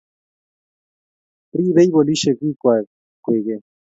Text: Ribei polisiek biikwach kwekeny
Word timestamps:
Ribei 1.57 1.89
polisiek 1.95 2.37
biikwach 2.41 2.87
kwekeny 3.23 3.63